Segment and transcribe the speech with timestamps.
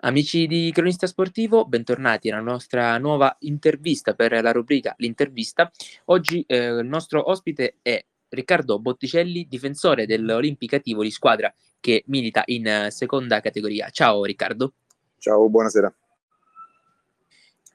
[0.00, 5.72] Amici di Cronista Sportivo, bentornati alla nostra nuova intervista per la rubrica L'intervista.
[6.04, 12.68] Oggi eh, il nostro ospite è Riccardo Botticelli, difensore dell'Olimpica Tivoli, squadra che milita in
[12.68, 13.90] eh, seconda categoria.
[13.90, 14.74] Ciao Riccardo.
[15.18, 15.92] Ciao, buonasera.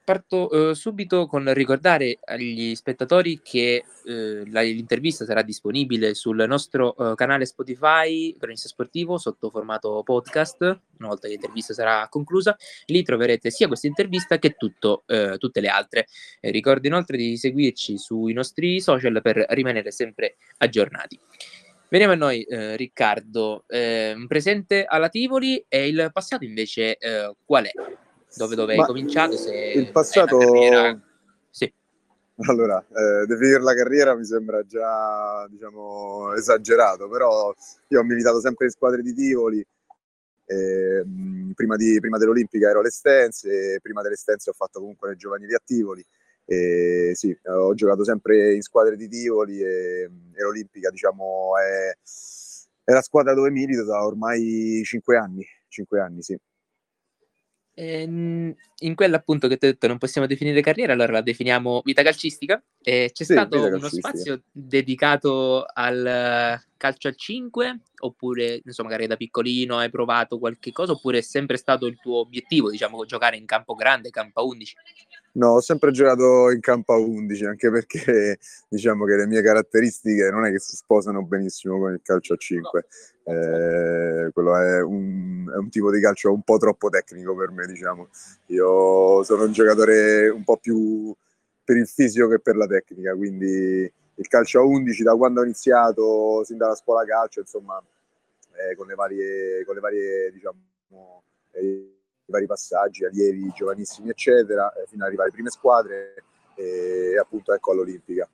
[0.04, 6.94] Parto eh, subito con ricordare agli spettatori che eh, la, l'intervista sarà disponibile sul nostro
[6.94, 12.54] eh, canale Spotify, Cronista Sportivo, sotto formato podcast, una volta che l'intervista sarà conclusa.
[12.84, 16.06] Lì troverete sia questa intervista che tutto, eh, tutte le altre.
[16.40, 21.18] ricordo inoltre di seguirci sui nostri social per rimanere sempre aggiornati.
[21.88, 23.64] Veniamo a noi, eh, Riccardo.
[23.68, 27.70] Eh, presente alla Tivoli e il passato invece eh, qual è?
[28.36, 29.36] Dove, dove hai cominciato?
[29.36, 30.38] Se il passato...
[31.50, 31.72] Sì.
[32.48, 37.54] Allora, eh, definire la carriera mi sembra già, diciamo, esagerato, però
[37.88, 39.64] io ho militato sempre in squadre di Tivoli,
[40.46, 41.04] eh,
[41.54, 46.04] prima, di, prima, dell'Olimpica ero all'Estense, prima dell'Estense ho fatto comunque le giovanili a Tivoli,
[46.44, 51.96] e sì, ho giocato sempre in squadre di Tivoli e, e l'Olimpica, diciamo, è,
[52.82, 56.36] è la squadra dove milito da ormai cinque anni, cinque anni, sì.
[57.74, 61.82] Ehm, in quella appunto che ti ho detto non possiamo definire carriera, allora la definiamo
[61.84, 62.62] vita calcistica.
[62.80, 69.16] E c'è sì, stato uno spazio dedicato al calcio a 5 oppure insomma magari da
[69.16, 73.46] piccolino hai provato qualche cosa oppure è sempre stato il tuo obiettivo diciamo giocare in
[73.46, 74.76] campo grande, campo a 11?
[75.32, 78.38] No, ho sempre giocato in campo a 11 anche perché
[78.68, 82.36] diciamo che le mie caratteristiche non è che si sposano benissimo con il calcio a
[82.36, 82.86] 5
[83.24, 87.66] eh, quello è un, è un, tipo di calcio un po' troppo tecnico per me
[87.66, 88.08] diciamo.
[88.46, 91.14] Io sono un giocatore un po' più
[91.64, 95.44] per il fisico che per la tecnica quindi il calcio a 11 da quando ho
[95.44, 97.82] iniziato, sin dalla scuola calcio, insomma,
[98.54, 101.94] eh, con le varie, con le varie diciamo, eh,
[102.26, 106.24] i vari passaggi, allievi giovanissimi, eccetera, eh, fino ad arrivare alle prime squadre
[106.54, 108.28] e appunto ecco all'Olimpica.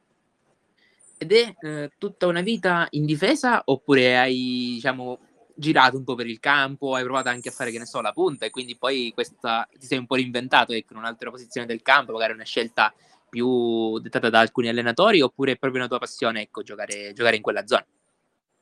[1.19, 5.19] Ed è eh, tutta una vita in difesa oppure hai, diciamo,
[5.55, 8.13] girato un po' per il campo, hai provato anche a fare, che ne so, la
[8.13, 11.83] punta e quindi poi questa, ti sei un po' reinventato ecco, in un'altra posizione del
[11.83, 12.93] campo, magari una scelta
[13.29, 17.43] più dettata da alcuni allenatori oppure è proprio una tua passione ecco, giocare, giocare in
[17.43, 17.85] quella zona?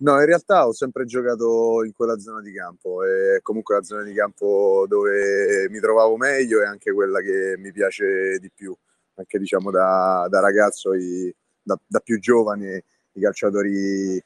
[0.01, 4.05] No, in realtà ho sempre giocato in quella zona di campo, è comunque la zona
[4.05, 8.73] di campo dove mi trovavo meglio e anche quella che mi piace di più,
[9.15, 14.23] anche diciamo da, da ragazzo, i, da, da, più giovane, i calciatori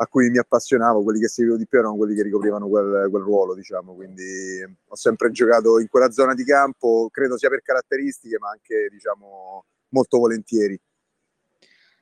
[0.00, 3.22] a cui mi appassionavo, quelli che seguivo di più erano quelli che ricoprivano quel, quel
[3.22, 8.38] ruolo, diciamo, quindi ho sempre giocato in quella zona di campo, credo sia per caratteristiche,
[8.38, 10.78] ma anche diciamo molto volentieri.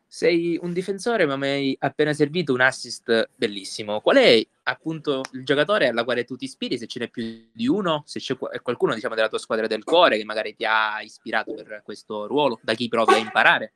[0.08, 4.00] Sei un difensore, ma mi hai appena servito un assist bellissimo.
[4.00, 6.78] Qual è appunto il giocatore alla quale tu ti ispiri?
[6.78, 10.16] Se ce n'è più di uno, se c'è qualcuno diciamo, della tua squadra del cuore
[10.16, 13.72] che magari ti ha ispirato per questo ruolo, da chi provi a imparare?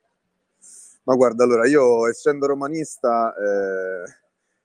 [1.03, 4.15] Ma guarda, allora io essendo romanista, eh,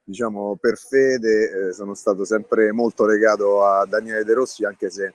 [0.05, 5.15] diciamo per fede, eh, sono stato sempre molto legato a Daniele De Rossi, anche se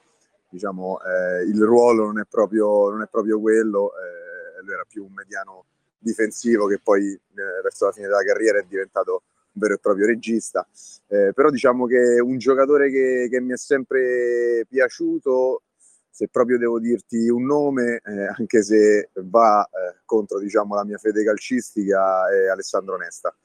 [0.50, 5.06] diciamo, eh, il ruolo non è proprio, non è proprio quello, eh, lui era più
[5.06, 5.66] un mediano
[6.02, 9.24] difensivo che poi eh, verso la fine della carriera è diventato
[9.54, 10.68] un vero e proprio regista.
[11.08, 15.64] Eh, però diciamo che un giocatore che, che, mi è sempre piaciuto,
[16.10, 20.98] se proprio devo dirti un nome, eh, anche se va eh, contro diciamo, la mia
[20.98, 23.36] fede calcistica, è Alessandro Nesta.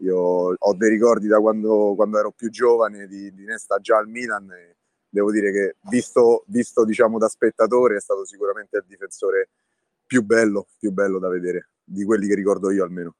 [0.00, 0.16] Io
[0.58, 4.50] ho dei ricordi da quando, quando ero più giovane di, di, Nesta già al Milan
[4.52, 4.76] e
[5.08, 9.48] devo dire che visto, visto diciamo, da spettatore è stato sicuramente il difensore
[10.04, 13.14] più bello, più bello da vedere di quelli che ricordo io almeno.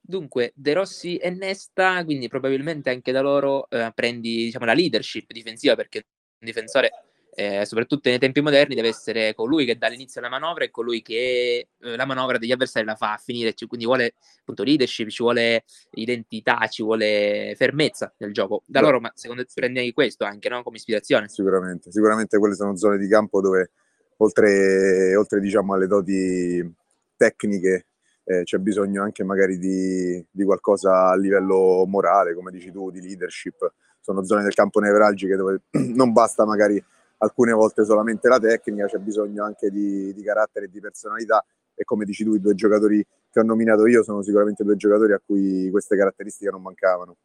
[0.00, 5.32] Dunque, De Rossi e Nesta, quindi probabilmente anche da loro eh, prendi diciamo, la leadership
[5.32, 6.06] difensiva perché
[6.38, 6.90] un difensore,
[7.34, 11.02] eh, soprattutto nei tempi moderni, deve essere colui che dà l'inizio alla manovra e colui
[11.02, 15.64] che eh, la manovra degli avversari la fa finire, quindi vuole appunto leadership, ci vuole
[15.94, 18.62] identità, ci vuole fermezza nel gioco.
[18.64, 18.86] Da no.
[18.86, 20.62] loro, ma secondo te prendi questo anche no?
[20.62, 21.28] come ispirazione?
[21.28, 23.72] Sicuramente, sicuramente quelle sono zone di campo dove
[24.18, 26.84] oltre, oltre diciamo alle doti
[27.16, 27.86] tecniche,
[28.24, 33.00] eh, c'è bisogno anche magari di, di, qualcosa a livello morale, come dici tu, di
[33.00, 33.72] leadership.
[34.00, 35.62] Sono zone del campo nevralgiche dove
[35.94, 36.82] non basta magari
[37.18, 41.84] alcune volte solamente la tecnica, c'è bisogno anche di, di carattere e di personalità e
[41.84, 45.20] come dici tu i due giocatori che ho nominato io sono sicuramente due giocatori a
[45.24, 47.16] cui queste caratteristiche non mancavano.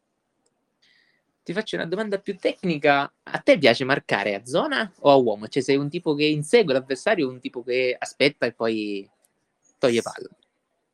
[1.42, 3.12] Ti faccio una domanda più tecnica.
[3.24, 5.48] A te piace marcare a zona o a uomo?
[5.48, 9.10] Cioè sei un tipo che insegue l'avversario o un tipo che aspetta e poi
[9.82, 10.28] toglie palla?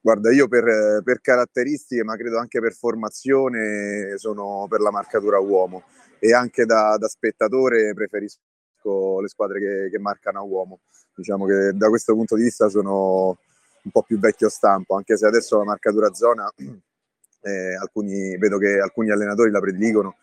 [0.01, 5.83] Guarda, io per, per, caratteristiche, ma credo anche per formazione, sono per la marcatura uomo.
[6.21, 10.81] e anche da, da spettatore preferisco le squadre che, che, marcano a uomo.
[11.15, 13.39] Diciamo che da questo punto di vista sono
[13.83, 16.51] un po' più vecchio stampo, anche se adesso la marcatura zona,
[17.43, 20.17] eh, alcuni, vedo che alcuni allenatori la prediligono,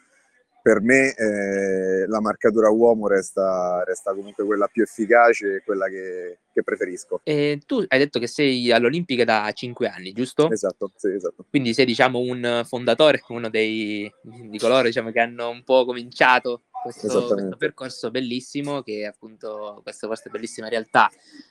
[0.66, 6.40] per me eh, la marcatura uomo resta, resta, comunque quella più efficace e quella che,
[6.52, 7.22] che preferisco.
[7.24, 10.50] E tu hai detto che sei all'Olimpica da 5 anni, giusto?
[10.50, 11.46] Esatto, sì, esatto.
[11.48, 16.64] Quindi sei diciamo un fondatore, uno dei, di coloro diciamo, che hanno un po' cominciato
[16.92, 21.10] questo, questo, percorso bellissimo che è appunto questa vostra bellissima realtà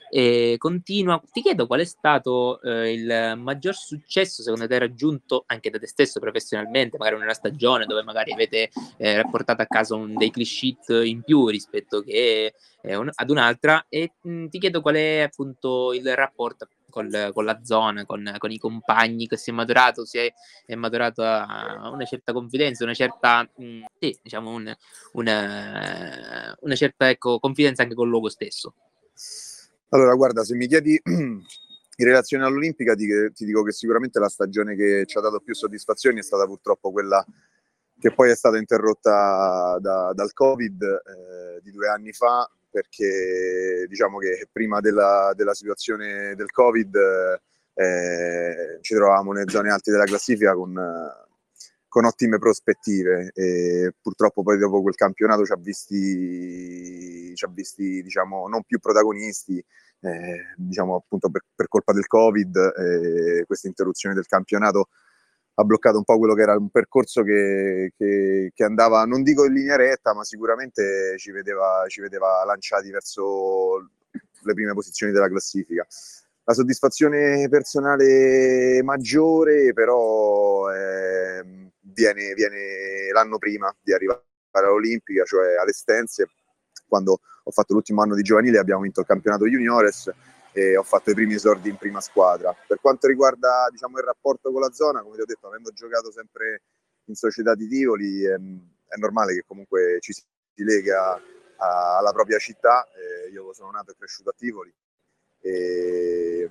[0.08, 1.20] e continua.
[1.32, 5.88] Ti chiedo qual è stato eh, il maggior successo secondo te raggiunto anche da te
[5.88, 10.52] stesso professionalmente, magari una stagione dove magari avete eh, portato a casa un, dei cliché
[11.04, 12.54] in più rispetto che
[12.92, 17.44] un, ad un'altra e mh, mm, ti chiedo qual è appunto il rapporto col, con
[17.44, 20.32] la zona, con, con, i compagni che si è maturato, si è,
[20.64, 24.72] è maturato a una certa confidenza, una certa, mh, mm, sì, diciamo un,
[25.12, 28.74] una, una certa ecco, confidenza anche col luogo stesso.
[29.88, 31.42] Allora, guarda, se mi chiedi in
[31.96, 36.20] relazione all'Olimpica, ti, ti, dico che sicuramente la stagione che ci ha dato più soddisfazioni
[36.20, 37.24] è stata purtroppo quella
[37.98, 44.18] che poi è stata interrotta da, dal Covid eh, di due anni fa, perché diciamo
[44.18, 46.96] che prima della, della situazione del Covid
[47.72, 50.74] eh, ci trovavamo nelle zone alte della classifica con,
[51.86, 58.02] con, ottime prospettive e purtroppo poi dopo quel campionato ci ha visti, ci ha visti
[58.02, 59.64] diciamo, non più protagonisti,
[60.00, 64.88] eh, diciamo appunto per, per, colpa del Covid, eh, questa interruzione del campionato
[65.56, 69.44] ha bloccato un po' quello che era un percorso che, che, che, andava, non dico
[69.44, 75.28] in linea retta, ma sicuramente ci vedeva, ci vedeva lanciati verso le prime posizioni della
[75.28, 75.86] classifica.
[76.46, 85.72] La soddisfazione personale maggiore però eh, viene, viene l'anno prima di arrivare all'Olimpica, cioè alle
[85.72, 86.28] Stenze,
[86.86, 90.10] quando ho fatto l'ultimo anno di giovanile abbiamo vinto il campionato juniores
[90.56, 92.54] e ho fatto i primi esordi in prima squadra.
[92.66, 96.12] Per quanto riguarda diciamo, il rapporto con la zona, come ti ho detto, avendo giocato
[96.12, 96.62] sempre
[97.06, 100.22] in società di Tivoli, è, è normale che comunque ci si
[100.62, 101.20] lega
[101.56, 102.86] a, alla propria città.
[102.86, 104.72] Eh, io sono nato e cresciuto a Tivoli
[105.40, 106.48] e,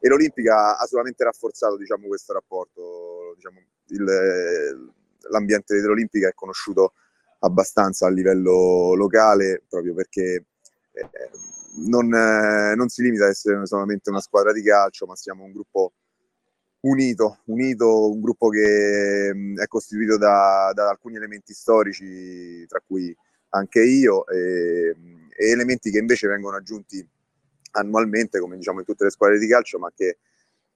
[0.00, 3.34] e l'Olimpica ha solamente rafforzato diciamo, questo rapporto.
[3.36, 4.92] Diciamo, il,
[5.30, 6.94] l'ambiente dell'Olimpica è conosciuto
[7.40, 10.46] abbastanza a livello locale proprio perché
[11.86, 15.52] non, eh, non, si limita ad essere solamente una squadra di calcio, ma siamo un
[15.52, 15.92] gruppo
[16.80, 23.14] unito, unito un gruppo che mm, è costituito da, da, alcuni elementi storici, tra cui
[23.50, 24.94] anche io, e,
[25.36, 27.06] e, elementi che invece vengono aggiunti
[27.72, 30.18] annualmente, come diciamo in tutte le squadre di calcio, ma che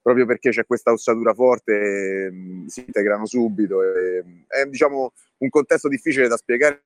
[0.01, 3.81] proprio perché c'è questa ossatura forte mm, si integrano subito.
[3.83, 6.83] E, è diciamo, un contesto difficile da spiegare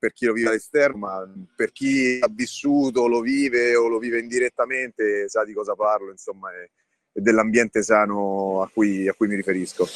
[0.00, 4.18] per chi lo vive all'esterno, ma per chi ha vissuto, lo vive o lo vive
[4.18, 9.86] indirettamente, sa di cosa parlo, insomma, è dell'ambiente sano a cui, a cui mi riferisco.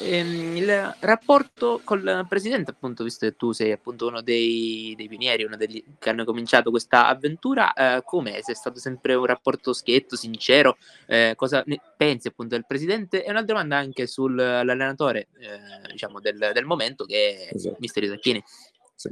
[0.00, 5.44] Ehm, il rapporto col presidente, appunto, visto che tu sei appunto uno dei, dei pionieri,
[5.44, 8.40] uno degli che hanno cominciato questa avventura, eh, com'è?
[8.42, 10.76] Se è stato sempre un rapporto schietto, sincero?
[11.06, 13.24] Eh, cosa ne pensi appunto del presidente?
[13.24, 17.76] E una domanda anche sull'allenatore, eh, diciamo, del, del, momento che è esatto.
[17.78, 18.42] Mister Tacchini.
[18.96, 19.10] Sì.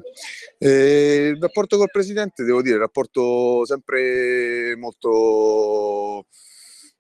[0.58, 6.26] Eh, il rapporto col presidente, devo dire, il rapporto sempre molto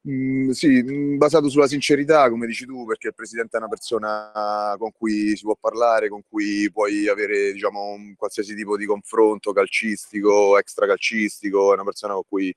[0.08, 4.74] Mm, sì, mm, basato sulla sincerità, come dici tu, perché il presidente è una persona
[4.76, 9.52] con cui si può parlare, con cui puoi avere diciamo, un qualsiasi tipo di confronto
[9.52, 12.52] calcistico, extracalcistico, è una persona con cui,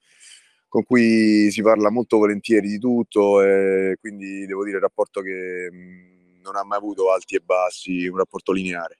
[0.67, 5.69] con cui si parla molto volentieri di tutto e quindi devo dire il rapporto che
[5.71, 8.97] mh, mm, non ha mai avuto alti e bassi, un rapporto lineare.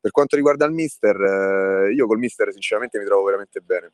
[0.00, 1.16] Per quanto riguarda il mister,
[1.88, 3.92] eh, io col mister sinceramente mi trovo veramente bene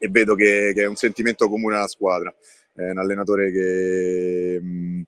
[0.00, 2.34] e vedo che, che è un sentimento comune alla squadra
[2.78, 4.58] è un allenatore che...
[4.62, 5.02] Mh,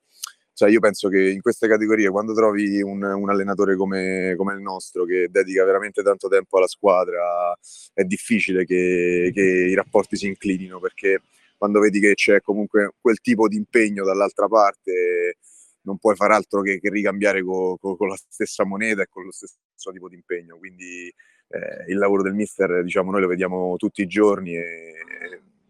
[0.53, 4.59] cioè io penso che in queste categorie, quando trovi un, un allenatore come, come, il
[4.61, 7.57] nostro, che dedica veramente tanto tempo alla squadra,
[7.93, 11.21] è difficile che, che i rapporti si inclinino, perché
[11.57, 15.37] quando vedi che c'è comunque quel tipo di impegno dall'altra parte,
[15.83, 19.23] non puoi far altro che, che ricambiare co, co, con la stessa moneta e con
[19.25, 19.57] lo stesso
[19.91, 20.57] tipo di impegno.
[20.59, 21.07] Quindi
[21.47, 24.93] eh, il lavoro del mister, diciamo, noi lo vediamo tutti i giorni e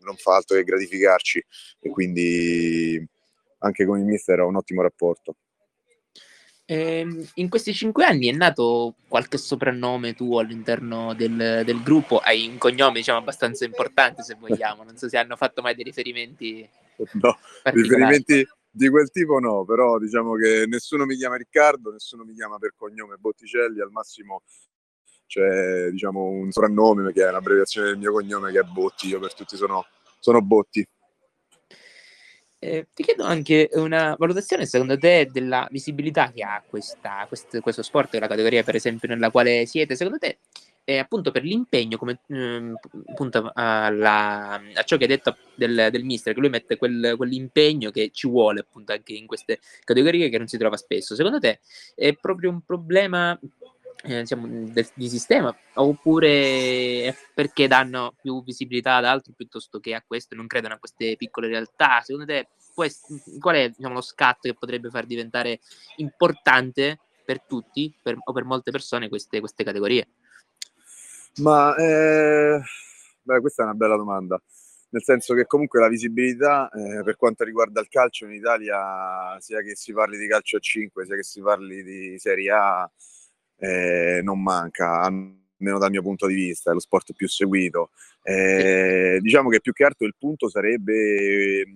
[0.03, 1.43] non fa altro che gratificarci
[1.79, 3.07] e quindi
[3.59, 5.35] anche con il mister ho un ottimo rapporto.
[6.65, 12.19] Ehm, in questi cinque anni è nato qualche soprannome tuo all'interno del, del, gruppo?
[12.19, 15.83] Hai un cognome diciamo abbastanza importante se vogliamo, non so se hanno fatto mai dei
[15.83, 16.67] riferimenti.
[17.13, 22.33] No, riferimenti, di quel tipo no, però diciamo che nessuno mi chiama Riccardo, nessuno mi
[22.33, 24.43] chiama per cognome Botticelli, al massimo
[25.31, 29.33] c'è diciamo, un soprannome che è un'abbreviazione del mio cognome che è Botti, io per
[29.33, 29.85] tutti sono,
[30.19, 30.85] sono Botti.
[32.59, 37.81] Eh, ti chiedo anche una valutazione secondo te della visibilità che ha questa, quest, questo
[37.81, 40.39] sport, la categoria per esempio nella quale siete, secondo te
[40.83, 42.73] eh, appunto per l'impegno, come eh,
[43.07, 47.89] appunto alla, a ciò che hai detto del, del mister, che lui mette quel, quell'impegno
[47.89, 51.15] che ci vuole appunto anche in queste categorie che non si trova spesso.
[51.15, 51.61] Secondo te
[51.95, 53.39] è proprio un problema
[54.03, 60.03] eh, diciamo, del, di sistema oppure perché danno più visibilità ad altro piuttosto che a
[60.05, 62.01] questo non credono a queste piccole realtà?
[62.01, 65.59] Secondo te qual è diciamo, lo scatto che potrebbe far diventare
[65.97, 70.07] importante per tutti per, o per molte persone queste, queste categorie?
[71.35, 72.61] Ma eh,
[73.21, 74.41] beh, questa è una bella domanda,
[74.89, 79.61] nel senso che comunque la visibilità eh, per quanto riguarda il calcio in Italia, sia
[79.61, 82.91] che si parli di calcio a 5, sia che si parli di Serie A,
[83.61, 87.91] eh, non manca, almeno dal mio punto di vista, è lo sport più seguito.
[88.23, 91.67] Eh, diciamo che più che altro il punto sarebbe eh,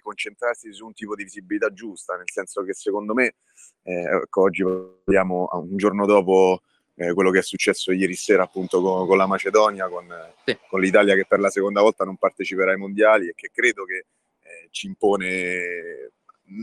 [0.00, 3.34] concentrarsi su un tipo di visibilità giusta, nel senso che secondo me,
[3.82, 6.62] eh, ecco, oggi parliamo un giorno dopo
[6.94, 10.06] eh, quello che è successo ieri sera appunto con, con la Macedonia, con,
[10.44, 10.56] sì.
[10.68, 13.96] con, l'Italia che per la seconda volta non parteciperà ai mondiali e che credo che
[13.96, 16.12] eh, ci impone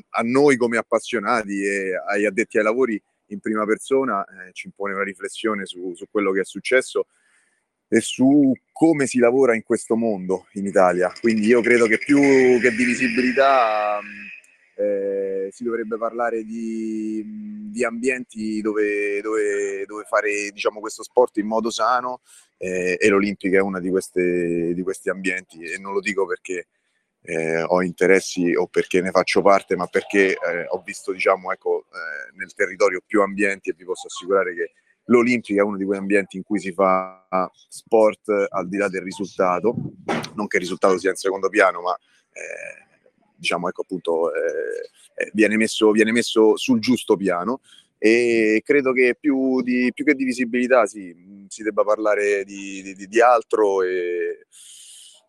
[0.09, 4.93] a noi come appassionati e agli addetti ai lavori in prima persona, eh, ci impone
[4.93, 7.07] una riflessione su, su quello che è successo
[7.87, 11.11] e su come si lavora in questo mondo in Italia.
[11.19, 13.99] Quindi io credo che più che di visibilità
[14.75, 17.23] eh, si dovrebbe parlare di,
[17.69, 22.21] di ambienti dove, dove, dove fare diciamo, questo sport in modo sano
[22.57, 26.67] eh, e l'Olimpica è uno di, di, questi ambienti e non lo dico perché
[27.21, 31.85] eh, ho interessi o perché ne faccio parte, ma perché eh, ho visto diciamo, ecco,
[31.85, 34.71] eh, nel territorio più ambienti e vi posso assicurare che
[35.05, 37.25] l'Olimpica è uno di quei ambienti in cui si fa
[37.67, 39.75] sport al di là del risultato,
[40.35, 41.97] non che il risultato sia in secondo piano, ma
[42.31, 42.87] eh,
[43.35, 47.61] diciamo, ecco, appunto, eh, eh, viene, messo, viene messo sul giusto piano.
[48.01, 53.07] E credo che più, di, più che di visibilità sì, si debba parlare di, di,
[53.07, 54.45] di altro e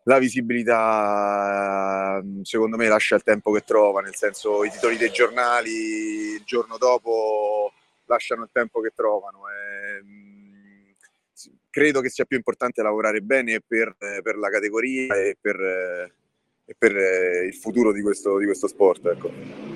[0.03, 5.71] la visibilità secondo me lascia il tempo che trova, nel senso i titoli dei giornali
[5.71, 7.73] il giorno dopo
[8.05, 9.43] lasciano il tempo che trovano.
[9.49, 10.95] E,
[11.69, 15.59] credo che sia più importante lavorare bene per, per la categoria e per,
[16.65, 19.05] e per eh, il futuro di questo, di questo sport.
[19.07, 19.70] Ecco.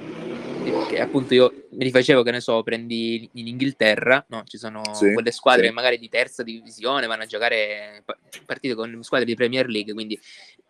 [0.71, 4.43] Perché appunto io mi rifacevo che ne so, prendi in Inghilterra, no?
[4.45, 5.73] ci sono sì, quelle squadre sì.
[5.73, 8.03] magari di terza divisione, vanno a giocare
[8.45, 10.19] partite con squadre di Premier League, quindi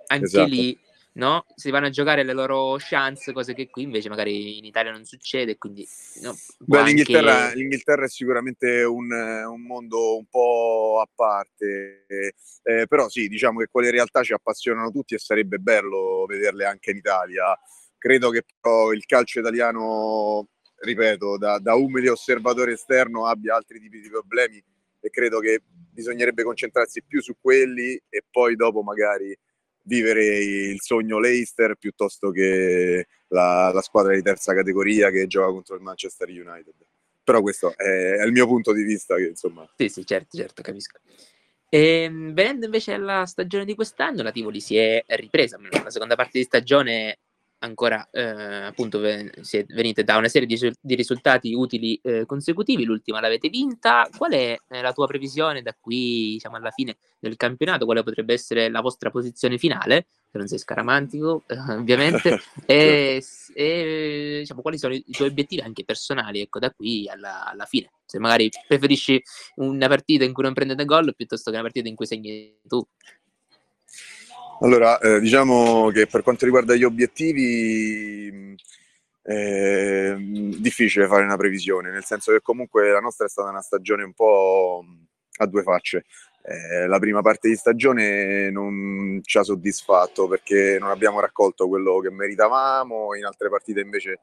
[0.08, 0.50] anche esatto.
[0.50, 0.78] lì
[1.16, 1.46] no?
[1.56, 5.06] si vanno a giocare le loro chance, cose che qui invece magari in Italia non
[5.06, 5.58] succede.
[5.58, 5.88] Quindi,
[6.22, 6.94] no, Beh, anche...
[6.94, 12.06] l'Inghilterra, l'Inghilterra, è sicuramente un, un, mondo un po' a parte,
[12.64, 16.92] eh, però sì, diciamo che quelle realtà ci appassionano tutti e sarebbe bello vederle anche
[16.92, 17.58] in Italia.
[18.06, 24.00] Credo che però il calcio italiano, ripeto, da, da umile osservatore esterno abbia altri tipi
[24.00, 24.64] di problemi
[25.00, 29.36] e credo che bisognerebbe concentrarsi più su quelli e poi dopo magari
[29.82, 35.74] vivere il sogno Leicester piuttosto che la, la, squadra di terza categoria che gioca contro
[35.74, 36.76] il Manchester United.
[37.24, 39.16] Però questo è, è il mio punto di vista.
[39.16, 39.68] Che, insomma...
[39.76, 41.00] Sì, sì, certo, certo, capisco.
[41.70, 45.58] E, ehm, venendo invece alla stagione di quest'anno, la Tivoli si è ripresa.
[45.84, 47.18] La seconda parte di stagione
[47.60, 53.50] ancora eh, appunto venite da una serie di, di risultati utili eh, consecutivi, l'ultima l'avete
[53.50, 54.08] vinta.
[54.16, 57.86] Qual è eh, la tua previsione da qui diciamo, alla fine del campionato?
[57.86, 60.08] Quale potrebbe essere la vostra posizione finale?
[60.32, 65.62] Se non sei scaramantico, eh, ovviamente, e, e diciamo, quali sono i, i, tuoi obiettivi
[65.62, 67.92] anche personali ecco, da qui alla, alla, fine?
[68.06, 69.22] Se magari preferisci
[69.56, 72.86] una partita in cui non prendete gol piuttosto che una partita in cui segni tu.
[74.62, 78.56] Allora, eh, diciamo che per quanto riguarda gli obiettivi
[79.22, 80.16] è eh,
[80.60, 84.14] difficile fare una previsione, nel senso che comunque la nostra è stata una stagione un
[84.14, 84.86] po'
[85.38, 86.06] a due facce.
[86.42, 92.00] Eh, la prima parte di stagione non ci ha soddisfatto perché non abbiamo raccolto quello
[92.00, 94.20] che meritavamo, in altre partite invece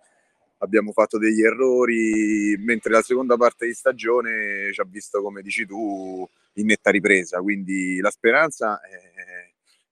[0.58, 5.66] abbiamo fatto degli errori, mentre la seconda parte di stagione ci ha visto, come dici
[5.66, 7.40] tu, in netta ripresa.
[7.40, 9.11] Quindi la speranza è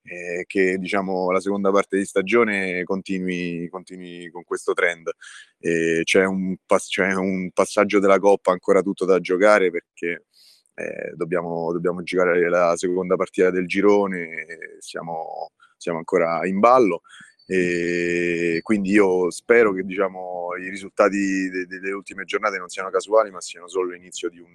[0.02, 5.11] eh, che diciamo, la seconda parte di stagione continui, continui con questo trend.
[5.59, 10.26] Eh, c'è, un pass- c'è, un passaggio della Coppa ancora tutto da giocare perché
[10.75, 14.47] eh, dobbiamo, dobbiamo, giocare la seconda partita del girone,
[14.78, 17.02] siamo, siamo ancora in ballo.
[17.47, 23.30] e quindi io spero che diciamo, i risultati de- delle ultime giornate non siano casuali,
[23.30, 24.54] ma siano solo l'inizio di un,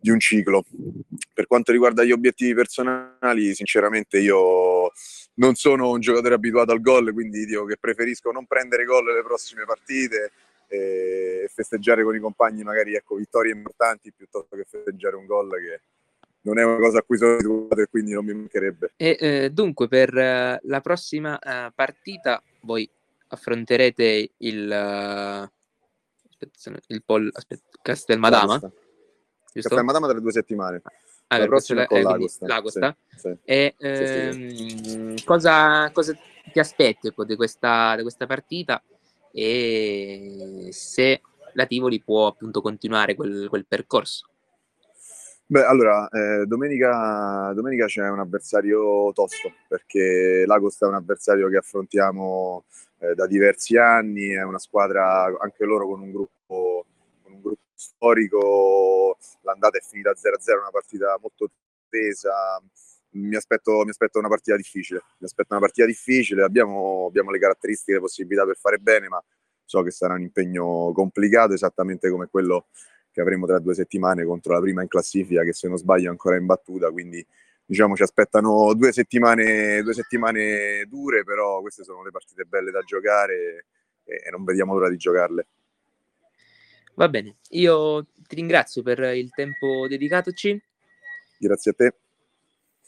[0.00, 0.64] di un ciclo.
[1.32, 4.92] Per quanto riguarda gli obiettivi personali, sinceramente io
[5.34, 9.22] non sono un giocatore abituato al gol, quindi dico che preferisco non prendere gol le
[9.22, 10.32] prossime partite
[10.68, 15.80] e festeggiare con i compagni magari ecco, vittorie importanti piuttosto che festeggiare un gol che
[16.42, 18.92] non è una cosa a cui sono abituato e quindi non mi mancherebbe.
[18.96, 22.88] E eh, dunque per uh, la prossima uh, partita voi
[23.28, 25.48] affronterete il, uh,
[26.28, 28.60] aspetta, il Pol aspetta, Castelmadama?
[29.52, 29.68] Giusto?
[29.68, 30.82] Castelmadama tra due settimane.
[31.28, 32.46] Ah, la prossima è con l'Agosta.
[32.46, 32.96] l'Agosta.
[33.14, 33.36] Sì, sì.
[33.44, 36.16] E ehm, cosa, cosa,
[36.50, 38.82] ti aspetti ecco, di, questa, di questa partita
[39.30, 41.20] e se
[41.52, 44.28] la Tivoli può appunto continuare quel, quel percorso?
[45.50, 51.56] Beh, allora, eh, domenica, domenica, c'è un avversario tosto, perché l'Agosta è un avversario che
[51.56, 52.64] affrontiamo
[52.98, 56.84] eh, da diversi anni, è una squadra anche loro con un gruppo,
[57.38, 61.50] un gruppo storico, l'andata è finita 0-0, una partita molto
[61.88, 62.60] tesa,
[63.10, 67.38] mi aspetto, mi aspetto, una partita difficile, mi aspetto una partita difficile, abbiamo, abbiamo le
[67.38, 69.22] caratteristiche, le possibilità per fare bene, ma
[69.64, 72.66] so che sarà un impegno complicato, esattamente come quello
[73.10, 76.10] che avremo tra due settimane contro la prima in classifica che se non sbaglio è
[76.10, 77.24] ancora in battuta, quindi
[77.64, 82.80] diciamo ci aspettano due settimane, due settimane dure, però queste sono le partite belle da
[82.80, 83.66] giocare
[84.04, 85.46] e, e non vediamo l'ora di giocarle.
[86.98, 90.60] Va bene, io ti ringrazio per il tempo dedicatoci.
[91.38, 91.94] Grazie a te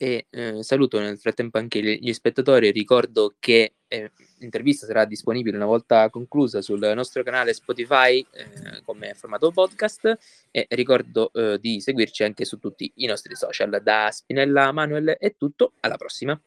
[0.02, 2.72] e eh, saluto nel frattempo anche gli spettatori.
[2.72, 9.14] Ricordo che eh, l'intervista sarà disponibile una volta conclusa sul nostro canale Spotify eh, come
[9.14, 10.18] formato podcast
[10.50, 13.80] e ricordo eh, di seguirci anche su tutti i nostri social.
[13.80, 16.36] Da Spinella Manuel è tutto, alla prossima.